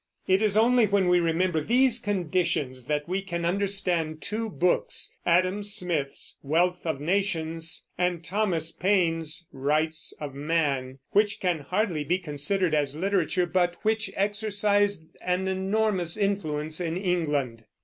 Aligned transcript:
It 0.25 0.41
is 0.41 0.57
only 0.57 0.87
when 0.87 1.07
we 1.09 1.19
remember 1.19 1.61
these 1.61 1.99
conditions 1.99 2.87
that 2.87 3.07
we 3.07 3.21
can 3.21 3.45
understand 3.45 4.19
two 4.23 4.49
books, 4.49 5.13
Adam 5.27 5.61
Smith's 5.61 6.39
Wealth 6.41 6.87
of 6.87 6.99
Nations 6.99 7.85
and 7.99 8.23
Thomas 8.23 8.71
Paine's 8.71 9.47
Rights 9.51 10.11
of 10.19 10.33
Man, 10.33 10.97
which 11.11 11.39
can 11.39 11.59
hardly 11.59 12.03
be 12.03 12.17
considered 12.17 12.73
as 12.73 12.95
literature, 12.95 13.45
but 13.45 13.75
which 13.83 14.09
exercised 14.15 15.05
an 15.23 15.47
enormous 15.47 16.17
influence 16.17 16.81
in 16.81 16.97
England. 16.97 17.65